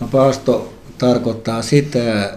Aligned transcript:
No 0.00 0.08
paasto 0.08 0.74
tarkoittaa 0.98 1.62
sitä, 1.62 2.32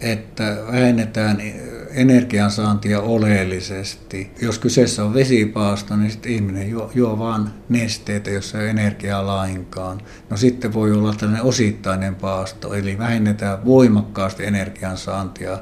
että 0.00 0.56
vähennetään 0.66 1.42
energiansaantia 1.90 3.00
oleellisesti. 3.00 4.30
Jos 4.42 4.58
kyseessä 4.58 5.04
on 5.04 5.14
vesipaasto, 5.14 5.96
niin 5.96 6.10
sitten 6.10 6.32
ihminen 6.32 6.70
juo, 6.70 6.90
juo 6.94 7.18
vain 7.18 7.46
nesteitä, 7.68 8.30
jossa 8.30 8.58
ei 8.58 8.64
ole 8.64 8.70
energiaa 8.70 9.26
lainkaan. 9.26 10.00
No 10.30 10.36
sitten 10.36 10.72
voi 10.72 10.92
olla 10.92 11.14
tällainen 11.14 11.44
osittainen 11.44 12.14
paasto, 12.14 12.74
eli 12.74 12.98
vähennetään 12.98 13.64
voimakkaasti 13.64 14.46
energiansaantia, 14.46 15.58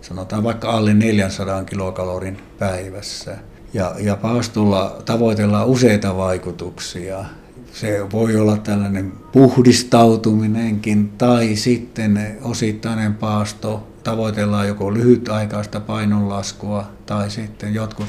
sanotaan 0.00 0.44
vaikka 0.44 0.70
alle 0.70 0.94
400 0.94 1.64
kilokalorin 1.64 2.38
päivässä. 2.58 3.38
Ja, 3.74 3.94
ja 3.98 4.16
paastolla 4.16 5.02
tavoitellaan 5.04 5.66
useita 5.66 6.16
vaikutuksia 6.16 7.24
se 7.72 8.06
voi 8.12 8.36
olla 8.36 8.56
tällainen 8.56 9.12
puhdistautuminenkin 9.32 11.08
tai 11.08 11.56
sitten 11.56 12.38
osittainen 12.42 13.14
paasto. 13.14 13.88
Tavoitellaan 14.04 14.68
joko 14.68 14.94
lyhytaikaista 14.94 15.80
painonlaskua 15.80 16.90
tai 17.06 17.30
sitten 17.30 17.74
jotkut 17.74 18.08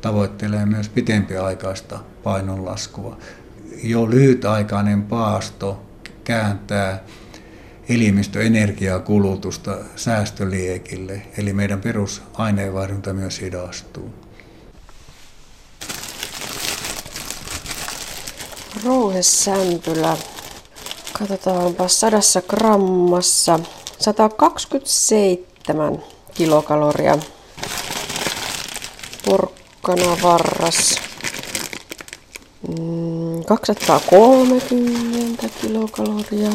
tavoittelee 0.00 0.66
myös 0.66 0.88
pitempiaikaista 0.88 1.98
painonlaskua. 2.22 3.18
Jo 3.82 4.10
lyhytaikainen 4.10 5.02
paasto 5.02 5.82
kääntää 6.24 7.02
elimistöenergiakulutusta 7.88 9.76
säästöliekille, 9.96 11.22
eli 11.38 11.52
meidän 11.52 11.80
perusaineenvaihdunta 11.80 13.12
myös 13.12 13.40
hidastuu. 13.40 14.25
Rouhesämpylä. 18.84 20.16
Katsotaanpa 21.12 21.88
sadassa 21.88 22.42
grammassa. 22.42 23.60
127 23.98 26.02
kilokaloria. 26.34 27.18
Porkkana 29.24 30.16
varras. 30.22 30.94
230 33.46 34.74
mm, 34.74 35.36
kilokaloria. 35.60 36.50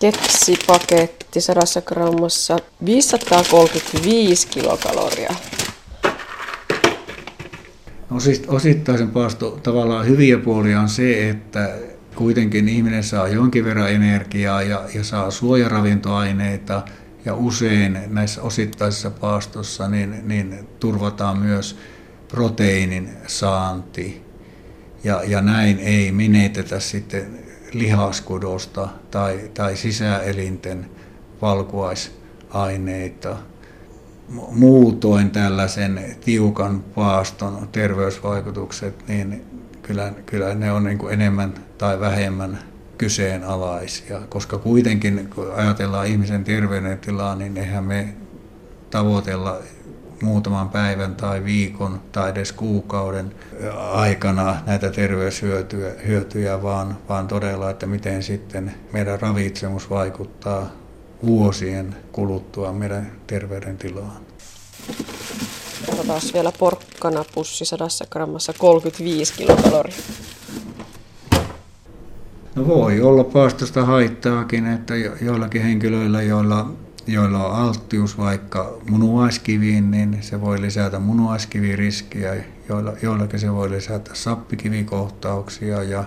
Keksipaketti 0.00 1.40
sadassa 1.40 1.82
grammassa 1.82 2.58
535 2.84 4.46
kilokaloria. 4.46 5.34
Osittaisen 8.48 9.10
paasto 9.10 9.50
tavallaan 9.62 10.06
hyviä 10.06 10.38
puolia 10.38 10.80
on 10.80 10.88
se, 10.88 11.28
että 11.28 11.74
kuitenkin 12.14 12.68
ihminen 12.68 13.04
saa 13.04 13.28
jonkin 13.28 13.64
verran 13.64 13.90
energiaa 13.90 14.62
ja, 14.62 14.82
ja 14.94 15.04
saa 15.04 15.30
suojaravintoaineita 15.30 16.82
ja 17.24 17.34
usein 17.34 17.98
näissä 18.06 18.42
osittaisissa 18.42 19.10
paastossa 19.10 19.88
niin, 19.88 20.28
niin 20.28 20.68
turvataan 20.80 21.38
myös 21.38 21.78
proteiinin 22.28 23.08
saanti. 23.26 24.22
Ja, 25.04 25.22
ja 25.26 25.40
näin 25.40 25.78
ei 25.78 26.12
menetetä 26.12 26.80
sitten 26.80 27.38
lihaskudosta 27.72 28.88
tai, 29.10 29.50
tai 29.54 29.76
sisäelinten 29.76 30.86
valkuaisaineita 31.42 33.36
muutoin 34.28 35.30
tällaisen 35.30 36.16
tiukan 36.24 36.80
paaston 36.80 37.68
terveysvaikutukset, 37.72 39.08
niin 39.08 39.44
kyllä, 39.82 40.12
kyllä 40.26 40.54
ne 40.54 40.72
on 40.72 40.84
niin 40.84 40.98
kuin 40.98 41.14
enemmän 41.14 41.54
tai 41.78 42.00
vähemmän 42.00 42.58
kyseenalaisia, 42.98 44.20
koska 44.28 44.58
kuitenkin 44.58 45.30
kun 45.34 45.54
ajatellaan 45.54 46.06
ihmisen 46.06 46.44
terveydentilaa, 46.44 47.34
niin 47.34 47.56
eihän 47.56 47.84
me 47.84 48.14
tavoitella 48.90 49.58
muutaman 50.22 50.68
päivän 50.68 51.14
tai 51.14 51.44
viikon 51.44 52.00
tai 52.12 52.30
edes 52.30 52.52
kuukauden 52.52 53.34
aikana 53.90 54.56
näitä 54.66 54.90
terveyshyötyjä, 54.90 55.90
hyötyjä, 56.06 56.62
vaan, 56.62 56.98
vaan 57.08 57.28
todella, 57.28 57.70
että 57.70 57.86
miten 57.86 58.22
sitten 58.22 58.74
meidän 58.92 59.20
ravitsemus 59.20 59.90
vaikuttaa 59.90 60.70
vuosien 61.26 61.96
kuluttua 62.12 62.72
meidän 62.72 63.12
terveydentilaan. 63.26 64.26
Katsotaan 65.86 66.20
vielä 66.34 66.52
porkkana 66.58 67.24
pussi 67.34 67.64
100 67.64 67.86
grammassa 68.10 68.52
35 68.58 69.34
kilokaloria. 69.34 69.96
No 72.54 72.66
voi 72.66 73.00
olla 73.00 73.24
paastosta 73.24 73.84
haittaakin, 73.84 74.66
että 74.66 74.94
joillakin 75.20 75.62
henkilöillä, 75.62 76.22
joilla, 76.22 76.70
joilla 77.06 77.46
on 77.46 77.56
alttius 77.56 78.18
vaikka 78.18 78.78
munuaiskiviin, 78.90 79.90
niin 79.90 80.18
se 80.20 80.40
voi 80.40 80.60
lisätä 80.60 80.98
munuaiskiviriskiä, 80.98 82.44
joilla, 82.68 82.92
joillakin 83.02 83.40
se 83.40 83.52
voi 83.52 83.70
lisätä 83.70 84.10
sappikivikohtauksia 84.14 85.82
ja 85.82 86.04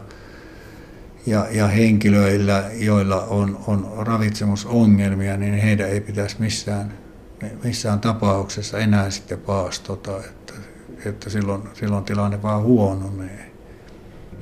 ja, 1.26 1.48
ja 1.52 1.68
henkilöillä, 1.68 2.64
joilla 2.74 3.22
on, 3.22 3.60
on 3.68 3.94
ravitsemusongelmia, 3.98 5.38
niin 5.38 5.54
heidän 5.54 5.90
ei 5.90 6.02
pitäisi 6.02 6.36
missään, 6.40 6.94
missään 7.64 8.00
tapauksessa 8.00 8.78
enää 8.78 9.10
sitten 9.10 9.40
paastota, 9.40 10.18
että, 10.18 10.54
että 11.06 11.30
silloin, 11.30 11.62
silloin 11.74 12.04
tilanne 12.04 12.42
vaan 12.42 12.64
huononee. 12.64 13.50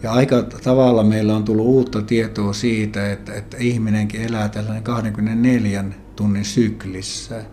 Ja 0.04 0.12
aika 0.12 0.44
tavalla 0.44 1.04
meillä 1.04 1.36
on 1.36 1.44
tullut 1.44 1.66
uutta 1.66 2.02
tietoa 2.02 2.54
siitä, 2.54 3.12
että, 3.12 3.34
että 3.34 3.58
ihminenkin 3.60 4.22
elää 4.22 4.50
tällainen 4.50 4.84
24 4.84 5.84
tunnin 6.16 6.46
syklissä. 6.46 7.44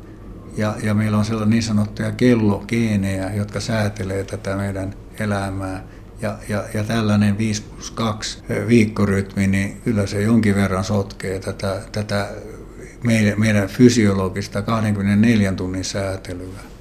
Ja, 0.57 0.75
ja 0.83 0.95
meillä 0.95 1.19
on 1.19 1.25
sellainen 1.25 1.51
niin 1.51 1.63
sanottuja 1.63 2.13
kellogeenejä, 2.13 3.35
jotka 3.35 3.61
säätelee 3.61 4.25
tätä 4.25 4.57
meidän 4.57 4.95
elämää. 5.19 5.85
Ja, 6.21 6.39
ja, 6.49 6.65
ja 6.75 6.85
tällainen 6.85 7.39
5 7.39 7.63
plus 7.63 7.91
2 7.91 8.43
viikkorytmi, 8.69 9.47
niin 9.47 9.81
kyllä 9.85 10.07
se 10.07 10.23
jonkin 10.23 10.55
verran 10.55 10.85
sotkee 10.85 11.39
tätä, 11.41 11.83
tätä 11.93 12.29
meidän, 13.05 13.41
meidän 13.41 13.69
fysiologista 13.69 14.63
24 14.63 15.53
tunnin 15.53 15.85
säätelyä. 15.85 16.74